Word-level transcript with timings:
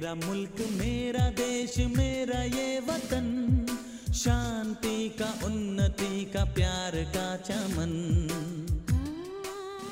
मेरा 0.00 0.14
मुल्क 0.14 0.60
मेरा 0.80 1.24
देश 1.38 1.76
मेरा 1.96 2.42
ये 2.42 2.68
वतन 2.88 3.26
शांति 4.20 5.08
का 5.18 5.28
उन्नति 5.46 6.24
का 6.34 6.44
प्यार 6.58 6.94
का 7.16 7.26
चमन 7.48 7.92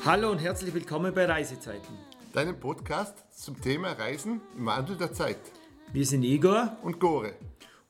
Hallo 0.05 0.31
und 0.31 0.41
herzlich 0.45 0.73
willkommen 0.77 1.13
bei 1.13 1.25
Reisezeiten. 1.25 1.99
Deinem 2.33 2.59
Podcast 2.65 3.21
zum 3.43 3.61
Thema 3.61 3.91
Reisen 4.01 4.41
im 4.57 4.65
Wandel 4.65 4.97
der 4.97 5.13
Zeit. 5.13 5.51
Wir 5.93 6.05
sind 6.07 6.23
Igor 6.23 6.77
Und 6.81 6.99
Gore. 6.99 7.33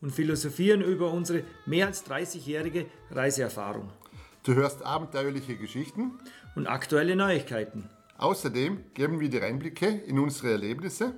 und 0.02 0.11
philosophieren 0.11 0.81
über 0.81 1.11
unsere 1.11 1.43
mehr 1.65 1.88
als 1.88 2.05
30-jährige 2.05 2.88
Reiseerfahrung 3.11 3.89
Du 4.43 4.54
hörst 4.54 4.83
abenteuerliche 4.86 5.55
Geschichten. 5.55 6.11
und 6.57 6.67
aktuelle 6.67 7.15
Neuigkeiten 7.15 7.89
Außerdem 8.17 8.83
geben 8.93 9.21
wir 9.21 9.29
dir 9.29 9.43
Einblicke 9.45 9.88
in 9.88 10.20
unsere 10.20 10.52
Erlebnisse. 10.52 11.13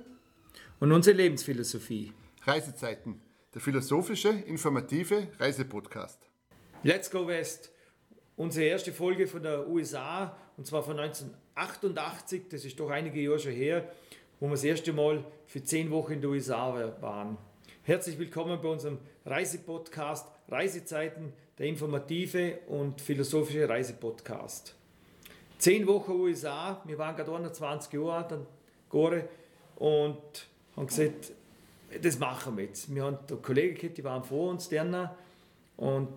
und 0.83 0.91
unsere 0.91 1.15
Lebensphilosophie. 1.15 2.11
Reisezeiten, 2.41 3.21
der 3.53 3.61
philosophische, 3.61 4.27
informative 4.27 5.29
Reisepodcast. 5.39 6.19
Let's 6.83 7.09
go 7.09 7.25
West. 7.25 7.71
Unsere 8.35 8.65
erste 8.65 8.91
Folge 8.91 9.25
von 9.25 9.43
der 9.43 9.65
USA 9.69 10.35
und 10.57 10.67
zwar 10.67 10.83
von 10.83 10.99
1988, 10.99 12.49
das 12.49 12.65
ist 12.65 12.77
doch 12.81 12.89
einige 12.89 13.21
Jahre 13.21 13.39
schon 13.39 13.53
her, 13.53 13.89
wo 14.41 14.47
wir 14.47 14.55
das 14.55 14.65
erste 14.65 14.91
Mal 14.91 15.23
für 15.45 15.63
zehn 15.63 15.89
Wochen 15.89 16.11
in 16.11 16.21
den 16.21 16.31
USA 16.31 16.93
waren. 16.99 17.37
Herzlich 17.83 18.19
willkommen 18.19 18.59
bei 18.61 18.67
unserem 18.67 18.97
Reisepodcast 19.25 20.27
Reisezeiten, 20.49 21.31
der 21.59 21.67
informative 21.67 22.59
und 22.67 22.99
philosophische 22.99 23.69
Reisepodcast. 23.69 24.75
Zehn 25.59 25.87
Wochen 25.87 26.11
USA, 26.11 26.83
wir 26.83 26.97
waren 26.97 27.15
gerade 27.15 27.33
21 27.33 27.93
Jahre 27.93 28.15
alt, 28.15 28.31
dann 28.31 28.47
Gore, 28.89 29.29
und 29.77 30.47
haben 30.75 30.87
gesagt, 30.87 31.31
das 32.01 32.19
machen 32.19 32.57
wir 32.57 32.65
jetzt. 32.65 32.93
Wir 32.93 33.03
haben 33.03 33.17
da 33.27 33.35
Kollegen 33.35 33.75
gehabt, 33.75 33.97
die 33.97 34.03
waren 34.03 34.23
vor 34.23 34.51
uns, 34.51 34.69
deren, 34.69 35.09
und 35.77 36.09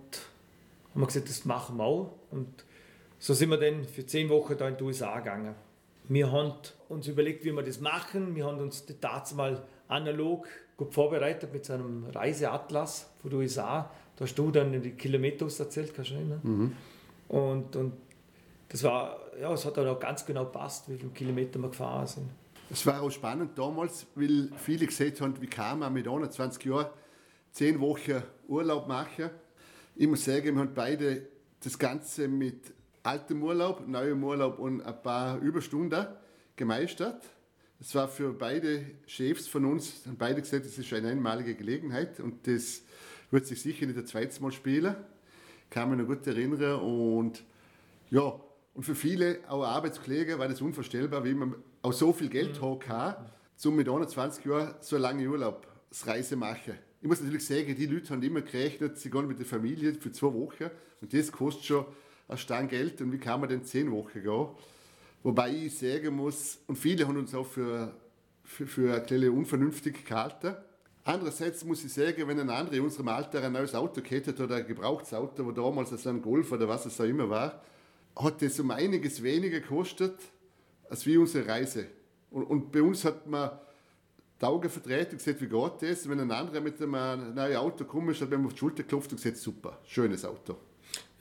haben 0.94 1.06
gesagt, 1.06 1.28
das 1.28 1.44
machen 1.44 1.76
wir 1.76 1.84
auch. 1.84 2.12
Und 2.30 2.64
so 3.18 3.34
sind 3.34 3.50
wir 3.50 3.58
dann 3.58 3.84
für 3.84 4.06
zehn 4.06 4.28
Wochen 4.28 4.56
da 4.56 4.68
in 4.68 4.76
die 4.76 4.84
USA 4.84 5.18
gegangen. 5.18 5.54
Wir 6.08 6.30
haben 6.30 6.52
uns 6.88 7.08
überlegt, 7.08 7.44
wie 7.44 7.52
wir 7.52 7.62
das 7.62 7.80
machen. 7.80 8.34
Wir 8.34 8.46
haben 8.46 8.58
uns 8.58 8.84
das 9.00 9.34
mal 9.34 9.62
analog 9.88 10.46
gut 10.76 10.92
vorbereitet 10.92 11.52
mit 11.52 11.64
so 11.64 11.72
einem 11.72 12.06
Reiseatlas 12.12 13.10
von 13.20 13.30
den 13.30 13.41
USA. 13.41 13.91
Da 14.16 14.24
hast 14.24 14.34
du 14.38 14.50
dann 14.50 14.80
die 14.80 14.92
Kilometer 14.92 15.46
erzählt, 15.46 15.94
kannst 15.94 16.10
du 16.10 16.14
erinnern? 16.14 16.41
Und, 17.28 17.76
und 17.76 17.92
das 18.68 18.82
war, 18.82 19.18
ja, 19.41 19.52
es 19.52 19.64
hat 19.64 19.76
dann 19.76 19.88
auch 19.88 19.98
ganz 19.98 20.24
genau 20.24 20.44
passt, 20.44 20.88
wie 20.88 20.96
viele 20.96 21.10
Kilometer 21.10 21.58
wir 21.58 21.68
gefahren 21.68 22.06
sind. 22.06 22.30
Es 22.69 22.84
war 22.84 23.00
auch 23.00 23.11
spannend 23.11 23.56
damals, 23.56 24.06
weil 24.17 24.50
viele 24.56 24.86
gesehen 24.86 25.14
haben, 25.20 25.41
wie 25.41 25.47
kann 25.47 25.78
man 25.78 25.92
mit 25.92 26.09
21 26.09 26.64
Jahren 26.64 26.89
10 27.53 27.78
Wochen 27.78 28.22
Urlaub 28.48 28.89
machen. 28.89 29.31
Ich 29.95 30.09
muss 30.09 30.25
sagen, 30.25 30.55
wir 30.55 30.61
haben 30.61 30.75
beide 30.75 31.28
das 31.62 31.78
Ganze 31.78 32.27
mit 32.27 32.72
altem 33.05 33.41
Urlaub, 33.44 33.87
neuem 33.87 34.22
Urlaub 34.25 34.59
und 34.59 34.83
ein 34.83 35.00
paar 35.00 35.39
Überstunden 35.39 36.06
gemeistert. 36.56 37.22
Es 37.78 37.94
war 37.94 38.09
für 38.09 38.33
beide 38.33 38.84
Chefs 39.06 39.47
von 39.47 39.64
uns, 39.64 40.05
haben 40.05 40.17
beide 40.17 40.41
gesagt, 40.41 40.67
das 40.67 40.77
ist 40.77 40.92
eine 40.92 41.09
einmalige 41.09 41.55
Gelegenheit 41.55 42.19
und 42.19 42.48
das 42.48 42.83
wird 43.31 43.47
sich 43.47 43.62
sicher 43.62 43.87
nicht 43.87 43.98
das 43.98 44.06
zweite 44.06 44.42
Mal 44.42 44.50
spielen. 44.50 44.97
Kann 45.70 45.91
mich 45.91 46.00
noch 46.00 46.06
gut 46.06 46.27
erinnern 46.27 46.81
und 46.81 47.44
ja, 48.11 48.41
und 48.75 48.83
für 48.83 48.94
viele, 48.94 49.39
auch 49.48 49.62
Arbeitskollegen, 49.62 50.39
war 50.39 50.48
das 50.48 50.61
unvorstellbar, 50.61 51.25
wie 51.25 51.33
man 51.33 51.55
auch 51.82 51.92
so 51.92 52.12
viel 52.12 52.28
Geld 52.28 52.60
haben 52.60 52.78
kann, 52.78 53.16
um 53.64 53.77
mit 53.77 53.88
21 53.88 54.44
Jahren 54.44 54.74
so 54.80 54.96
eine 54.96 55.02
lange 55.02 55.28
Urlaubsreise 55.28 56.36
machen. 56.36 56.74
Ich 57.00 57.08
muss 57.08 57.20
natürlich 57.20 57.46
sagen, 57.46 57.74
die 57.77 57.86
Leute 57.86 58.10
haben 58.10 58.22
immer 58.22 58.41
gerechnet, 58.41 58.98
sie 58.98 59.10
gehen 59.10 59.28
mit 59.28 59.38
der 59.38 59.46
Familie 59.46 59.94
für 59.94 60.10
zwei 60.12 60.32
Wochen 60.32 60.70
und 61.00 61.12
das 61.12 61.30
kostet 61.30 61.64
schon 61.64 61.87
ein 62.28 62.38
Stand 62.38 62.70
Geld 62.70 63.00
und 63.00 63.12
wie 63.12 63.19
kann 63.19 63.41
man 63.41 63.48
denn 63.48 63.64
zehn 63.64 63.91
Wochen 63.91 64.22
gehen? 64.22 64.48
Wobei 65.22 65.50
ich 65.50 65.78
sagen 65.78 66.16
muss, 66.16 66.59
und 66.66 66.76
viele 66.76 67.06
haben 67.06 67.16
uns 67.16 67.34
auch 67.34 67.47
für, 67.47 67.93
für, 68.44 68.66
für 68.66 68.94
eine 68.94 69.04
kleine 69.04 69.32
unvernünftig 69.32 70.04
gehalten. 70.04 70.54
Andererseits 71.04 71.64
muss 71.64 71.84
ich 71.84 71.93
sagen, 71.93 72.26
wenn 72.26 72.41
ein 72.41 72.50
anderer 72.50 72.76
in 72.76 72.82
unserem 72.82 73.08
Alter 73.08 73.43
ein 73.43 73.53
neues 73.53 73.75
Auto 73.75 74.00
hätte 74.03 74.43
oder 74.43 74.56
ein 74.56 74.66
gebrauchtes 74.66 75.14
Auto, 75.14 75.44
wo 75.44 75.53
damals 75.53 75.91
so 75.91 76.08
ein 76.08 76.20
Golf 76.20 76.50
oder 76.50 76.69
was 76.69 76.87
es 76.87 77.00
auch 77.00 77.04
immer 77.04 77.31
war, 77.31 77.62
hat 78.16 78.43
das 78.43 78.58
um 78.58 78.70
einiges 78.70 79.22
weniger 79.22 79.60
gekostet 79.60 80.14
als 80.88 81.06
wie 81.06 81.16
unsere 81.16 81.47
Reise. 81.48 81.86
Und, 82.30 82.44
und 82.44 82.72
bei 82.72 82.82
uns 82.82 83.04
hat 83.04 83.26
man 83.26 83.50
die 84.41 84.44
Augen 84.44 84.69
verdreht 84.69 85.12
und 85.12 85.19
gesagt, 85.19 85.41
wie 85.41 85.48
geht 85.48 85.82
das? 85.91 86.08
Wenn 86.08 86.20
ein 86.20 86.30
anderer 86.30 86.60
mit 86.60 86.80
einem 86.80 87.34
neuen 87.34 87.56
Auto 87.56 87.84
kommt, 87.84 88.20
hat 88.20 88.30
man 88.30 88.44
auf 88.47 88.52
die 88.52 88.58
Schulter 88.58 88.82
geklopft 88.82 89.10
und 89.12 89.16
gesagt, 89.16 89.38
super, 89.38 89.78
schönes 89.84 90.25
Auto. 90.25 90.56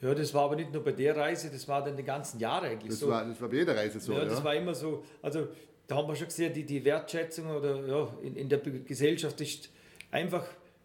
Ja, 0.02 0.14
das 0.14 0.34
war 0.34 0.44
aber 0.44 0.56
nicht 0.56 0.72
nur 0.72 0.84
bei 0.84 0.92
der 0.92 1.16
Reise, 1.16 1.50
das 1.50 1.66
war 1.66 1.82
dann 1.82 1.96
die 1.96 2.02
ganzen 2.02 2.38
Jahre 2.38 2.66
eigentlich 2.66 2.90
Das, 2.90 3.00
so. 3.00 3.08
war, 3.08 3.24
das 3.24 3.40
war 3.40 3.48
bei 3.48 3.56
jeder 3.56 3.74
Reise 3.74 3.98
so. 3.98 4.12
ja, 4.12 4.18
Ja, 4.18 4.24
das 4.26 4.44
war 4.44 4.54
immer 4.54 4.74
so, 4.74 5.02
also 5.22 5.48
da 5.86 5.96
haben 5.96 6.08
wir 6.08 6.14
schon 6.14 6.26
gesehen, 6.26 6.52
die, 6.52 6.64
die 6.64 6.84
Wertschätzung 6.84 7.48
oder 7.48 7.86
ja, 7.86 8.08
in, 8.22 8.36
in 8.36 8.48
der 8.48 8.58
Gesellschaft 8.58 9.40
ist 9.40 9.70
einfach 10.10 10.44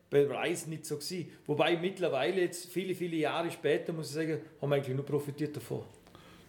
bei 0.09 0.25
Reisen 0.27 0.69
nicht 0.69 0.85
so 0.85 0.95
gewesen. 0.95 1.31
Wobei 1.45 1.77
mittlerweile 1.77 2.41
jetzt 2.41 2.71
viele, 2.71 2.95
viele 2.95 3.17
Jahre 3.17 3.51
später, 3.51 3.91
muss 3.91 4.07
ich 4.09 4.13
sagen, 4.13 4.39
haben 4.61 4.69
wir 4.69 4.75
eigentlich 4.75 4.95
nur 4.95 5.05
profitiert 5.05 5.55
davon. 5.55 5.83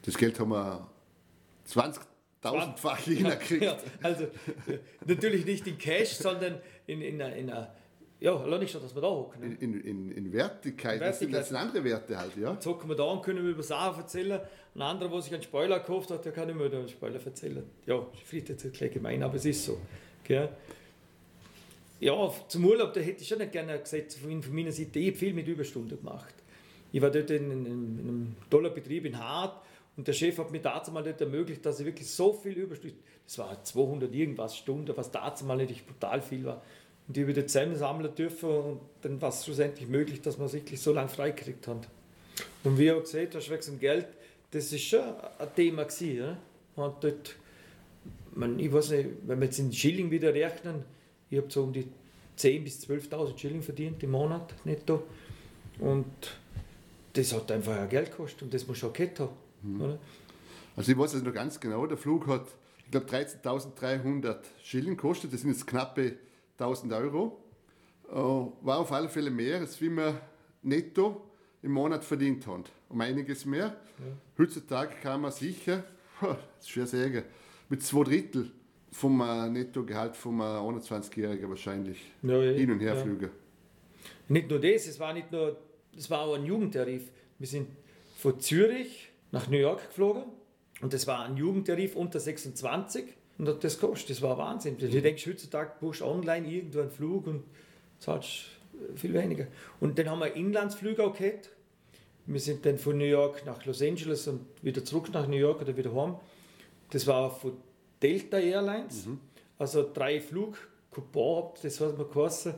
Das 0.03 0.17
Geld 0.17 0.39
haben 0.39 0.51
wir 0.51 0.87
20.000-fach 2.43 2.99
hingekriegt. 2.99 3.63
Ja, 3.63 3.79
also 4.03 4.25
äh, 4.25 4.79
natürlich 5.07 5.45
nicht 5.47 5.67
in 5.67 5.79
Cash, 5.79 6.15
sondern 6.15 6.61
in, 6.87 7.01
in, 7.01 7.21
einer, 7.21 7.37
in 7.37 7.51
einer, 7.51 7.75
ja, 8.21 8.37
allein 8.37 8.61
nicht 8.61 8.73
schon, 8.73 8.83
dass 8.83 8.95
wir 8.95 9.03
da 9.03 9.09
hocken. 9.09 9.49
Ne? 9.49 9.57
In, 9.61 9.81
in, 9.81 10.13
in 10.13 10.33
Wertigkeit, 10.33 11.01
das 11.01 11.19
sind, 11.19 11.33
das 11.33 11.49
sind 11.49 11.57
andere 11.57 11.85
Werte 11.85 12.19
halt, 12.19 12.37
ja. 12.37 12.53
Jetzt 12.53 12.67
hocken 12.67 12.89
wir 12.89 12.97
da 12.97 13.05
und 13.05 13.23
können 13.23 13.45
wir 13.45 13.51
über 13.51 13.63
Sachen 13.63 14.01
erzählen. 14.01 14.41
Ein 14.75 14.83
anderer, 14.83 15.11
der 15.11 15.23
sich 15.23 15.35
einen 15.35 15.43
Spoiler 15.43 15.81
gekauft 15.81 16.11
hat, 16.11 16.25
der 16.25 16.33
kann 16.33 16.47
nicht 16.47 16.57
mehr 16.57 16.67
über 16.67 16.79
einen 16.79 16.89
Spoiler 16.89 17.25
erzählen. 17.25 17.65
Ja, 17.87 17.99
ist 17.99 18.23
vielleicht 18.25 18.49
jetzt 18.49 18.65
ein 18.65 18.71
bisschen 18.71 18.93
gemein, 18.93 19.23
aber 19.23 19.37
es 19.37 19.45
ist 19.45 19.65
so. 19.65 19.79
Gell? 20.25 20.49
Ja, 22.01 22.33
zum 22.49 22.65
Urlaub, 22.65 22.93
da 22.93 23.01
hätte 23.01 23.23
ich 23.23 23.29
schon 23.29 23.39
nicht 23.39 23.53
gerne 23.53 23.79
gesagt, 23.79 24.15
von 24.15 24.43
von 24.43 24.55
meiner 24.55 24.73
Seite, 24.73 24.99
ich 24.99 25.09
habe 25.09 25.17
viel 25.17 25.35
mit 25.35 25.47
Überstunden 25.47 25.99
gemacht. 25.99 26.35
Ich 26.91 27.01
war 27.01 27.11
dort 27.11 27.31
in, 27.31 27.51
in, 27.51 27.67
in 27.67 27.99
einem 28.01 28.37
tollen 28.51 28.75
Betrieb 28.75 29.05
in 29.05 29.19
Hart 29.19 29.63
und 29.97 30.09
der 30.09 30.13
Chef 30.13 30.39
hat 30.39 30.51
mir 30.51 30.61
dazu 30.61 30.91
mal 30.91 31.03
dort 31.03 31.21
ermöglicht, 31.21 31.65
dass 31.67 31.81
ich 31.81 31.87
wirklich 31.87 32.09
so 32.09 32.33
viel 32.33 32.53
Überstunden, 32.53 32.99
das 33.27 33.39
war 33.39 33.63
200 33.63 34.15
irgendwas 34.15 34.57
Stunden, 34.57 34.97
was 34.97 35.11
dazu 35.11 35.45
mal 35.45 35.57
nicht 35.57 35.87
brutal 35.87 36.23
viel 36.23 36.45
war. 36.45 36.63
Und 37.07 37.17
die 37.17 37.27
wieder 37.27 37.47
zusammensammeln 37.47 38.15
dürfen 38.15 38.49
und 38.49 38.81
dann 39.03 39.21
war 39.21 39.29
es 39.29 39.45
schlussendlich 39.45 39.89
möglich, 39.89 40.23
dass 40.23 40.39
man 40.39 40.49
sich 40.49 40.63
wirklich 40.63 40.81
so 40.81 40.93
lange 40.93 41.09
freikriegt 41.09 41.67
hat. 41.67 41.89
Und 42.65 42.79
wie 42.79 42.91
auch 42.93 43.01
gesagt 43.01 43.35
hast, 43.35 43.51
wegen 43.51 43.63
dem 43.63 43.81
Geld, 43.81 44.07
das 44.53 44.73
ist 44.73 44.83
schon 44.83 45.01
ein 45.01 45.55
Thema 45.55 45.85
gewesen. 45.85 46.37
Man 46.77 46.87
hat 46.87 47.05
dort, 47.05 47.37
ich 48.59 48.73
weiß 48.73 48.91
nicht, 48.91 49.09
wenn 49.27 49.41
wir 49.41 49.47
jetzt 49.47 49.59
in 49.59 49.73
Schilling 49.73 50.11
wieder 50.11 50.33
rechnen, 50.33 50.85
ich 51.29 51.39
habe 51.39 51.51
so 51.51 51.65
um 51.65 51.73
die 51.73 51.87
10.000 52.39 52.63
bis 52.63 52.89
12.000 52.89 53.39
Schilling 53.39 53.63
verdient 53.63 54.03
im 54.03 54.13
Monat 54.13 54.55
netto. 54.65 55.03
Und 55.81 56.07
das 57.13 57.33
hat 57.33 57.51
einfach 57.51 57.79
ein 57.79 57.89
Geld 57.89 58.11
gekostet 58.11 58.43
und 58.43 58.55
das 58.55 58.67
muss 58.67 58.79
schon 58.79 58.93
gehabt 58.93 59.21
haben. 59.21 59.42
Oder? 59.79 59.99
Also 60.77 60.93
ich 60.93 60.99
weiß 60.99 61.15
es 61.15 61.23
noch 61.23 61.35
ganz 61.35 61.61
genau, 61.61 61.87
der 61.87 61.97
Flug 61.97 62.27
hat, 62.27 62.47
ich 62.85 62.91
glaube, 62.91 63.07
13.300 63.07 64.37
Schilling 64.63 64.97
gekostet, 64.97 65.33
das 65.33 65.43
sind 65.43 65.51
jetzt 65.51 65.67
knappe 65.67 66.17
1.000 66.59 66.97
Euro. 66.97 67.39
Äh, 68.11 68.15
War 68.15 68.79
auf 68.79 68.93
alle 68.93 69.09
Fälle 69.09 69.31
mehr, 69.31 69.59
als 69.61 69.81
wie 69.81 69.91
wir 69.91 70.21
netto 70.63 71.23
im 71.63 71.73
Monat 71.73 72.05
verdient 72.05 72.47
haben. 72.47 72.65
Um 72.89 73.01
einiges 73.01 73.45
mehr. 73.45 73.77
Heutzutage 74.39 74.95
kann 75.03 75.21
man 75.21 75.33
sicher, 75.33 75.85
das 76.21 76.37
ist 76.61 76.71
schwer 76.71 76.87
zu 76.87 76.99
sagen, 76.99 77.23
mit 77.69 77.83
zwei 77.83 78.05
Drittel 78.05 78.51
vom 78.91 79.21
äh, 79.21 79.49
Nettogehalt 79.49 80.17
vom 80.17 80.41
äh, 80.41 80.45
21-Jährigen 80.45 81.49
wahrscheinlich 81.49 81.99
Ja, 82.23 82.37
ja, 82.43 82.53
hin 82.53 82.71
und 82.71 82.81
her 82.81 82.95
ja. 82.95 83.01
fliegen. 83.03 83.31
Nicht 84.29 84.51
nur 84.51 84.61
das, 84.61 84.87
es 84.87 84.99
war 85.01 85.13
nicht 85.15 85.31
nur, 85.33 85.57
es 85.97 86.11
war 86.11 86.21
auch 86.21 86.35
ein 86.35 86.45
Jugendtarif. 86.45 87.11
Wir 87.39 87.47
sind 87.47 87.69
von 88.19 88.39
Zürich 88.41 89.12
nach 89.33 89.49
New 89.49 89.59
York 89.59 89.89
geflogen 89.89 90.25
und 90.81 90.93
das 90.93 91.07
war 91.07 91.25
ein 91.25 91.37
Jugendtarif 91.37 91.97
unter 91.97 92.21
26 92.21 93.05
und 93.39 93.49
hat 93.49 93.65
das 93.65 93.79
kostet. 93.79 94.11
Das 94.11 94.23
war 94.23 94.37
Wahnsinn. 94.37 94.77
Du 94.79 94.89
denkst 94.89 95.27
heutzutage, 95.27 95.73
buchst 95.81 96.01
du 96.01 96.07
online 96.07 96.47
irgendwo 96.47 96.81
einen 96.81 96.91
Flug 96.91 97.27
und 97.27 97.45
zahlst 97.99 98.47
äh, 98.75 98.97
viel 98.97 99.15
weniger. 99.15 99.47
Und 99.81 99.99
dann 99.99 100.11
haben 100.11 100.21
wir 100.21 100.35
Inlandsflüge 100.35 101.05
auch 101.05 101.17
gehabt. 101.17 101.51
Wir 102.27 102.41
sind 102.41 102.65
dann 102.67 102.79
von 102.79 102.99
New 102.99 103.05
York 103.05 103.45
nach 103.47 103.65
Los 103.65 103.83
Angeles 103.83 104.29
und 104.29 104.41
wieder 104.63 104.85
zurück 104.85 105.11
nach 105.13 105.27
New 105.27 105.37
York 105.37 105.61
oder 105.61 105.77
wieder 105.77 105.95
heim. 105.95 106.17
Das 106.91 107.07
war 107.07 107.31
von 107.31 107.57
Delta 108.01 108.39
Airlines. 108.39 109.09
Also 109.59 109.89
drei 109.93 110.21
Flugcoupons, 110.21 111.61
das 111.63 111.81
hat 111.81 111.97
man 111.97 112.09
geheißen. 112.11 112.55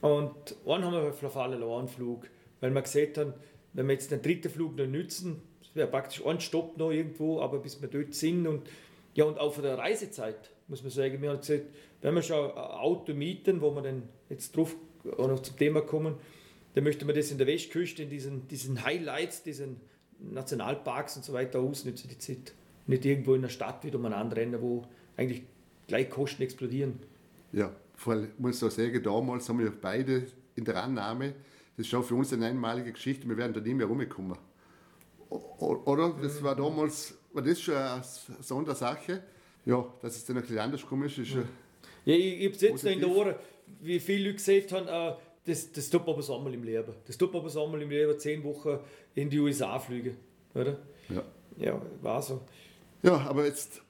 Und 0.00 0.56
einen 0.66 0.84
haben 0.84 0.92
wir 0.92 1.08
auf 1.08 1.36
alle 1.36 1.56
Fälle 1.58 1.76
einen 1.76 1.88
Flug, 1.88 2.28
weil 2.60 2.70
wir 2.70 2.82
gesagt 2.82 3.18
haben, 3.18 3.32
wenn 3.72 3.86
wir 3.86 3.94
jetzt 3.94 4.10
den 4.10 4.20
dritten 4.20 4.50
Flug 4.50 4.76
noch 4.76 4.86
nützen, 4.86 5.42
wäre 5.74 5.88
praktisch 5.88 6.24
ein 6.24 6.40
Stopp 6.40 6.76
noch 6.78 6.90
irgendwo, 6.90 7.40
aber 7.40 7.58
bis 7.58 7.80
wir 7.80 7.88
dort 7.88 8.14
sind 8.14 8.46
und 8.46 8.68
Ja, 9.14 9.24
und 9.24 9.38
auch 9.38 9.54
von 9.54 9.62
der 9.62 9.78
Reisezeit, 9.78 10.50
muss 10.66 10.82
man 10.82 10.90
sagen. 10.90 11.22
Wir 11.22 11.30
haben 11.30 11.38
gesagt, 11.38 11.66
wenn 12.02 12.14
wir 12.14 12.22
schon 12.22 12.50
ein 12.50 12.56
Auto 12.56 13.14
mieten, 13.14 13.60
wo 13.60 13.74
wir 13.74 13.82
dann 13.82 14.08
jetzt 14.28 14.56
drauf 14.56 14.74
auch 15.16 15.28
noch 15.28 15.40
zum 15.40 15.56
Thema 15.56 15.82
kommen, 15.82 16.16
dann 16.74 16.84
möchte 16.84 17.04
man 17.04 17.14
das 17.14 17.30
in 17.30 17.38
der 17.38 17.46
Westküste, 17.46 18.02
in 18.02 18.10
diesen, 18.10 18.48
diesen 18.48 18.84
Highlights, 18.84 19.44
diesen 19.44 19.80
Nationalparks 20.18 21.16
und 21.16 21.24
so 21.24 21.32
weiter 21.32 21.60
ausnutzen, 21.60 22.10
die 22.10 22.18
Zeit. 22.18 22.52
Nicht 22.86 23.04
irgendwo 23.04 23.34
in 23.34 23.42
der 23.42 23.48
Stadt 23.48 23.84
wieder 23.84 23.98
umeinander 23.98 24.36
rennen, 24.36 24.60
wo 24.60 24.82
eigentlich 25.16 25.44
gleich 25.86 26.10
Kosten 26.10 26.42
explodieren. 26.42 26.98
Ja, 27.52 27.74
vor 27.94 28.14
allem 28.14 28.32
muss 28.38 28.58
ich 28.58 28.64
auch 28.64 28.70
sagen, 28.70 29.02
damals 29.02 29.48
haben 29.48 29.60
wir 29.60 29.70
beide 29.70 30.26
in 30.56 30.64
der 30.64 30.82
Annahme, 30.82 31.34
das 31.76 31.86
ist 31.86 31.90
schon 31.90 32.02
für 32.02 32.14
uns 32.14 32.32
eine 32.32 32.46
einmalige 32.46 32.92
Geschichte, 32.92 33.28
wir 33.28 33.36
werden 33.36 33.52
da 33.52 33.60
nie 33.60 33.74
mehr 33.74 33.86
rumkommen. 33.86 34.36
Oder? 35.58 36.14
Das 36.20 36.42
war 36.42 36.54
damals, 36.54 37.14
war 37.32 37.42
das 37.42 37.60
schon 37.60 37.74
eine 37.74 38.02
Sondersache. 38.40 39.22
Ja, 39.66 39.84
dass 40.02 40.16
es 40.16 40.24
dann 40.24 40.36
ein 40.36 40.42
bisschen 40.42 40.58
anders 40.58 40.82
gekommen 40.82 41.06
ist, 41.06 41.18
ist 41.18 41.30
ja. 41.30 41.42
Ja, 42.04 42.14
ich, 42.14 42.44
habe 42.44 42.56
jetzt 42.56 42.84
noch 42.84 42.90
in 42.90 43.00
den. 43.00 43.10
Ohren, 43.10 43.34
wie 43.80 43.98
viele 43.98 44.24
Leute 44.24 44.36
gesagt 44.36 44.72
haben, 44.72 44.86
äh, 44.88 45.16
das, 45.46 45.72
das 45.72 45.88
tut 45.88 46.02
man 46.06 46.14
aber 46.14 46.22
so 46.22 46.36
einmal 46.36 46.52
im 46.52 46.62
Leben. 46.62 46.92
Das 47.06 47.16
tut 47.16 47.32
man 47.32 47.40
aber 47.40 47.50
so 47.50 47.64
einmal 47.64 47.80
im 47.80 47.90
Leben, 47.90 48.18
zehn 48.18 48.44
Wochen 48.44 48.78
in 49.14 49.30
die 49.30 49.38
USA 49.38 49.78
fliegen. 49.78 50.16
Oder? 50.54 50.78
ja. 51.08 51.22
Ja, 51.56 51.80
war 52.02 52.20
so. 52.20 52.40
Ja, 53.02 53.16
aber 53.28 53.46
jetzt 53.46 53.80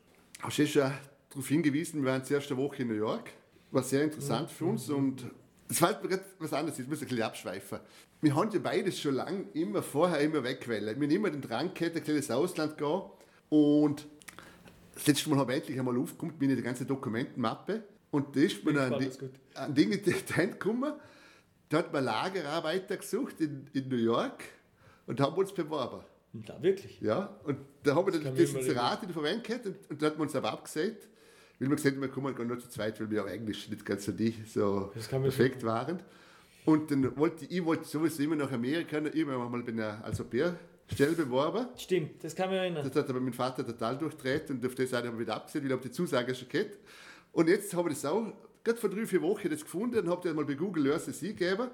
hast 0.41 0.58
du 0.58 0.67
schon 0.67 0.93
darauf 1.31 1.49
hingewiesen, 1.49 2.02
wir 2.02 2.12
waren 2.12 2.23
die 2.23 2.35
erste 2.35 2.56
Woche 2.56 2.82
in 2.82 2.88
New 2.88 2.94
York. 2.94 3.31
War 3.70 3.82
sehr 3.82 4.05
interessant 4.05 4.50
für 4.50 4.67
uns 4.67 4.88
und 4.91 5.25
es 5.69 5.78
fällt 5.78 6.02
mir 6.02 6.11
gerade 6.11 6.25
was 6.38 6.52
anderes, 6.52 6.78
ich 6.78 6.87
muss 6.87 7.00
ein 7.00 7.08
bisschen 7.08 7.22
abschweifen. 7.22 7.78
Wir 8.20 8.34
haben 8.34 8.50
ja 8.50 8.58
beides 8.58 9.00
schon 9.00 9.14
lange 9.14 9.46
immer 9.55 9.82
vorher 9.82 10.20
immer 10.20 10.43
wegwählen. 10.44 10.99
Wir 11.00 11.06
haben 11.06 11.14
immer 11.14 11.31
den 11.31 11.43
Drang 11.43 11.72
gehabt, 11.75 11.96
ein 11.96 12.05
kleines 12.05 12.31
Ausland 12.31 12.76
gehen 12.78 13.02
und 13.49 14.06
das 14.94 15.06
letzte 15.06 15.31
Mal 15.31 15.38
habe 15.38 15.52
ich 15.52 15.58
endlich 15.58 15.78
einmal 15.78 15.99
aufgekommen 15.99 16.34
mit 16.38 16.50
der 16.50 16.62
ganzen 16.62 16.87
Dokumentenmappe 16.87 17.82
und 18.11 18.37
da 18.37 18.40
ist 18.40 18.64
mir 18.64 18.72
Bin 18.72 18.78
ein, 19.55 19.75
Ding 19.75 19.90
in 19.90 20.02
die 20.02 20.12
Hand 20.12 20.52
gekommen. 20.52 20.93
Da 21.69 21.78
hat 21.78 21.93
man 21.93 22.05
Lagerarbeiter 22.05 22.96
gesucht 22.96 23.40
in, 23.40 23.67
in 23.72 23.88
New 23.88 23.96
York 23.96 24.44
und 25.06 25.20
haben 25.20 25.34
uns 25.34 25.52
beworben. 25.52 26.05
Da 26.32 26.62
wirklich. 26.62 27.00
Ja, 27.00 27.37
und 27.44 27.58
da 27.82 27.94
haben 27.94 28.06
wir 28.06 28.20
dann 28.20 28.37
das 28.37 28.50
Inserat 28.50 29.02
in 29.02 29.08
der 29.08 29.14
Verwendung 29.14 29.43
gehabt 29.43 29.67
und, 29.67 29.90
und 29.90 30.02
da 30.02 30.06
hat 30.06 30.19
man 30.19 30.26
uns 30.26 30.37
aber 30.37 30.52
abgesagt, 30.52 31.08
weil 31.59 31.69
wir 31.69 31.77
gesagt 31.77 31.95
haben, 31.97 32.03
wir 32.03 32.09
kommen 32.09 32.35
gar 32.35 32.45
nur 32.45 32.59
zu 32.59 32.69
zweit, 32.69 33.01
weil 33.01 33.11
wir 33.11 33.23
auf 33.25 33.31
Englisch 33.31 33.69
nicht 33.69 33.85
ganz 33.85 34.05
so, 34.05 34.12
die, 34.12 34.35
so 34.47 34.91
Das 34.95 35.11
man 35.23 35.31
perfekt 35.31 35.62
waren. 35.65 36.03
Und 36.65 36.91
dann 36.91 37.17
wollte 37.17 37.45
ich 37.45 37.65
wollte 37.65 37.85
sowieso 37.85 38.23
immer 38.23 38.37
nach 38.37 38.51
Amerika, 38.51 38.99
ich 38.99 39.25
habe 39.27 39.39
mal 39.39 39.62
bei 39.62 39.73
einer 39.73 40.03
als 40.05 40.19
beworben. 41.17 41.67
Stimmt, 41.77 42.23
das 42.25 42.35
kann 42.35 42.51
mich 42.51 42.59
erinnern. 42.59 42.85
Das 42.87 42.95
hat 43.03 43.09
aber 43.11 43.21
mein 43.21 43.33
Vater 43.33 43.67
total 43.67 43.97
durchdreht 43.99 44.51
und 44.51 44.65
auf 44.65 44.75
das 44.75 44.93
haben 44.93 45.12
wir 45.12 45.19
wieder 45.19 45.35
abgesehen, 45.37 45.62
weil 45.65 45.71
ich 45.71 45.77
habe 45.77 45.83
die 45.83 45.91
Zusage 45.93 46.35
schon 46.35 46.49
gehabt. 46.49 46.79
Und 47.33 47.49
jetzt 47.49 47.75
habe 47.75 47.91
ich 47.91 47.97
das 47.97 48.05
auch, 48.11 48.33
gerade 48.62 48.79
vor 48.79 48.91
drei, 48.91 49.06
vier 49.06 49.21
Wochen 49.23 49.49
das 49.51 49.62
gefunden 49.62 49.99
und 49.99 50.09
habe 50.09 50.21
das 50.27 50.35
mal 50.35 50.45
bei 50.45 50.55
Google 50.55 50.93
Earth 50.93 51.09
das 51.09 51.23
eingegeben. 51.23 51.69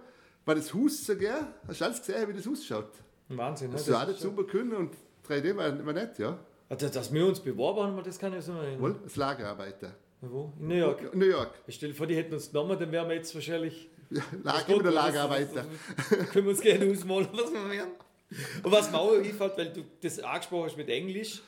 War 0.44 0.54
das 0.54 0.72
Haus 0.72 1.04
sogar, 1.06 1.52
hast 1.68 1.80
du 1.80 1.84
alles 1.84 2.00
gesehen, 2.00 2.28
wie 2.28 2.32
das 2.32 2.48
ausschaut? 2.48 2.90
Wahnsinn. 3.28 3.68
Ne? 3.70 3.74
Das 3.76 3.90
auch 3.90 4.02
ist 4.02 4.08
nicht 4.08 4.20
schon- 4.22 4.30
super 4.36 4.44
können 4.44 4.72
und 4.72 4.94
3D 5.28 5.56
war, 5.56 5.86
war 5.86 5.92
nett, 5.92 6.18
ja. 6.18 6.38
Also, 6.70 6.88
dass 6.88 7.12
wir 7.12 7.26
uns 7.26 7.40
beworben 7.40 7.80
haben, 7.82 8.02
das 8.04 8.18
kann 8.18 8.32
ich 8.36 8.42
so 8.44 8.52
erinnern. 8.52 8.80
Wohl, 8.80 8.96
als 9.04 9.16
Lagerarbeiter. 9.16 9.94
Wo? 10.22 10.52
In 10.60 10.68
New 10.68 10.74
York. 10.76 11.14
New 11.14 11.26
York. 11.26 11.50
Stell 11.68 11.88
dir 11.90 11.94
vor, 11.94 12.06
die 12.06 12.14
hätten 12.16 12.32
uns 12.32 12.48
genommen, 12.50 12.78
dann 12.78 12.90
wären 12.92 13.08
wir 13.08 13.16
jetzt 13.16 13.34
wahrscheinlich. 13.34 13.88
Ja, 14.10 14.22
Lager, 14.42 14.58
Gott, 14.66 14.68
immer 14.68 14.82
der 14.84 14.94
was- 14.94 15.06
Lagerarbeiter. 15.06 15.64
Können 16.32 16.44
wir 16.46 16.50
uns 16.50 16.60
gerne 16.60 16.90
ausmalen, 16.90 17.28
was 17.32 17.52
wir 17.52 17.70
werden. 17.70 17.90
Und 18.62 18.70
was 18.72 18.90
mir 18.90 18.98
auch 18.98 19.12
einfällt, 19.12 19.58
weil 19.58 19.72
du 19.72 19.82
das 20.00 20.20
angesprochen 20.20 20.64
hast 20.66 20.76
mit 20.76 20.88
Englisch, 20.88 21.42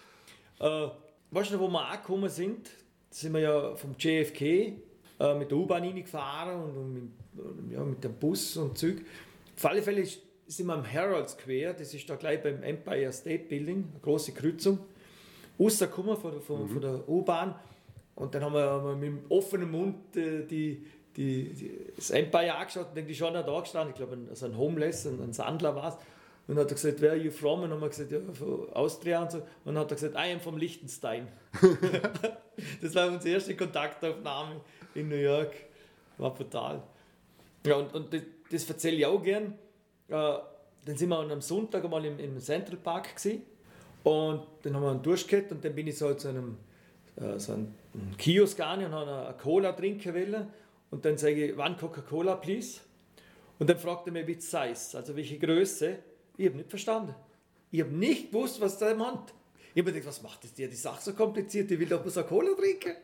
äh, 0.59 0.89
weißt 1.31 1.51
du 1.51 1.55
noch, 1.55 1.61
wo 1.63 1.69
wir 1.69 1.87
angekommen 1.89 2.29
sind? 2.29 2.67
Da 2.67 2.71
sind 3.17 3.33
wir 3.35 3.41
ja 3.41 3.77
vom 3.77 3.95
JFK 3.99 4.41
äh, 4.43 4.75
mit 5.39 5.51
der 5.51 5.59
U-Bahn 5.59 5.83
reingefahren 5.85 6.61
und, 6.63 6.77
und 6.77 6.93
mit, 7.69 7.73
ja, 7.73 7.85
mit 7.85 8.03
dem 8.03 8.15
Bus 8.15 8.57
und 8.57 8.77
Zug. 8.77 8.97
Auf 9.57 9.65
alle 9.67 9.83
Fälle 9.83 10.05
sind 10.47 10.67
wir 10.67 10.75
am 10.75 10.85
Herald 10.85 11.31
Square, 11.31 11.75
das 11.79 11.95
ist 11.95 12.09
da 12.11 12.17
gleich 12.17 12.43
beim 12.43 12.63
Empire 12.65 13.13
State 13.13 13.45
Building, 13.45 13.89
eine 13.93 14.01
große 14.01 14.33
Kreuzung. 14.33 14.79
Rausgekommen 15.63 16.17
von, 16.17 16.41
von, 16.41 16.69
von 16.69 16.81
der 16.81 17.09
U-Bahn 17.09 17.55
und 18.15 18.35
dann 18.35 18.45
haben 18.45 18.55
wir, 18.55 18.63
haben 18.63 18.85
wir 18.85 18.95
mit 18.97 19.09
dem 19.09 19.31
offenen 19.31 19.71
Mund 19.71 20.17
äh, 20.17 20.45
die, 20.45 20.87
die, 21.17 21.53
die, 21.55 21.79
das 21.97 22.11
Empire 22.11 22.55
angeschaut 22.55 22.89
und 22.95 23.07
die 23.07 23.15
schon 23.15 23.35
da 23.35 23.61
gestanden, 23.61 23.91
ich 23.91 23.97
glaube, 23.97 24.15
ein, 24.15 24.29
also 24.29 24.47
ein 24.47 24.57
Homeless, 24.57 25.07
ein, 25.07 25.21
ein 25.23 25.33
Sandler 25.33 25.75
war 25.75 25.89
es. 25.89 25.95
Und 26.49 26.57
dann 26.57 26.65
hat 26.65 26.73
er 26.73 26.75
gesagt, 26.75 27.01
where 27.01 27.13
are 27.13 27.21
you 27.21 27.31
from? 27.31 27.63
Und 27.63 27.71
dann 27.71 27.73
haben 27.73 27.83
wir 27.83 27.89
gesagt, 27.89 28.11
ja, 28.11 28.19
von 28.21 28.73
Austria 28.73 29.23
und 29.23 29.31
so. 29.31 29.39
Und 29.39 29.75
dann 29.75 29.79
hat 29.79 29.91
er 29.93 29.95
gesagt, 29.95 30.15
I 30.17 30.33
am 30.33 30.41
from 30.41 30.57
Liechtenstein. 30.57 31.29
das 32.83 32.95
war 32.95 33.09
unsere 33.09 33.35
erste 33.35 33.57
Kontaktaufnahme 33.57 34.61
in 34.95 35.09
New 35.09 35.17
York. 35.17 35.53
War 36.19 36.35
brutal. 36.35 36.83
Ja, 37.65 37.77
und, 37.77 37.95
und 37.95 38.13
das, 38.13 38.23
das 38.51 38.69
erzähle 38.69 38.97
ich 38.97 39.07
auch 39.07 39.23
gern. 39.23 39.55
Äh, 40.09 40.35
dann 40.85 40.97
sind 40.97 41.09
wir 41.11 41.19
am 41.19 41.41
Sonntag 41.41 41.85
einmal 41.85 42.05
im, 42.05 42.19
im 42.19 42.41
Central 42.41 42.77
Park 42.77 43.15
gewesen. 43.17 43.43
Und 44.05 44.47
dann 44.63 44.75
haben 44.75 44.83
wir 44.83 44.91
einen 44.91 45.03
durchgehört 45.03 45.53
und 45.53 45.65
dann 45.65 45.75
bin 45.75 45.87
ich 45.87 45.99
so 45.99 46.13
zu 46.15 46.29
einem, 46.29 46.57
äh, 47.17 47.39
so 47.39 47.53
einem 47.53 47.75
Kiosk 48.19 48.57
gegangen 48.57 48.87
und 48.87 48.93
habe 48.93 49.27
eine 49.27 49.37
Cola 49.37 49.73
trinken 49.73 50.15
wollen. 50.15 50.47
Und 50.91 51.05
dann 51.05 51.17
sage 51.17 51.47
ich, 51.47 51.57
wann 51.57 51.77
Coca-Cola, 51.77 52.37
please? 52.37 52.81
Und 53.59 53.71
dann 53.71 53.79
fragt 53.79 54.07
er 54.07 54.13
mich, 54.13 54.27
wie 54.27 54.35
Size, 54.35 54.97
also 54.99 55.17
welche 55.17 55.39
Größe. 55.39 55.99
Ich 56.37 56.47
habe 56.47 56.57
nicht 56.57 56.71
verstanden. 56.71 57.15
Ich 57.71 57.81
habe 57.81 57.93
nicht 57.93 58.31
gewusst, 58.31 58.61
was 58.61 58.79
der 58.79 58.95
meint. 58.95 59.33
Ich 59.75 59.81
habe 59.81 59.85
mir 59.85 59.93
gedacht, 59.93 60.09
was 60.09 60.23
macht 60.23 60.45
das 60.45 60.53
dir 60.53 60.69
die 60.69 60.77
Sache 60.77 61.01
so 61.01 61.15
kompliziert? 61.15 61.71
Ich 61.71 61.79
will 61.79 61.89
doch 61.89 62.03
bloß 62.03 62.19
eine 62.19 62.27
Cola 62.27 62.55
trinken. 62.55 62.97